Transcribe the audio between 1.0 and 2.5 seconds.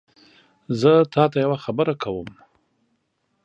تاته یوه خبره کوم